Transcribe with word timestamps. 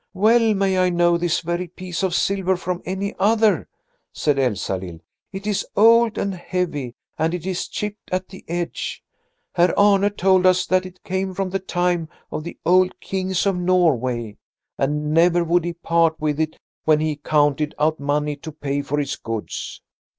"Well 0.15 0.55
may 0.55 0.79
I 0.79 0.89
know 0.89 1.15
this 1.15 1.41
very 1.41 1.67
piece 1.67 2.01
of 2.01 2.15
silver 2.15 2.57
from 2.57 2.81
any 2.85 3.13
other," 3.19 3.67
said 4.11 4.39
Elsalill. 4.39 4.99
"It 5.31 5.45
is 5.45 5.63
old 5.75 6.17
and 6.17 6.33
heavy, 6.33 6.95
and 7.19 7.35
it 7.35 7.45
is 7.45 7.67
chipped 7.67 8.09
at 8.11 8.27
the 8.29 8.43
edge. 8.47 9.03
Herr 9.53 9.77
Arne 9.77 10.09
told 10.13 10.47
us 10.47 10.65
that 10.65 10.87
it 10.87 11.03
came 11.03 11.35
from 11.35 11.51
the 11.51 11.59
time 11.59 12.09
of 12.31 12.43
the 12.43 12.57
old 12.65 12.99
kings 12.99 13.45
of 13.45 13.55
Norway, 13.55 14.37
and 14.75 15.13
never 15.13 15.43
would 15.43 15.65
he 15.65 15.73
part 15.73 16.19
with 16.19 16.39
it 16.39 16.57
when 16.83 16.99
he 16.99 17.15
counted 17.15 17.75
out 17.77 17.99
money 17.99 18.35
to 18.37 18.51
pay 18.51 18.81
for 18.81 18.97
his 18.97 19.15
goods." 19.15 19.81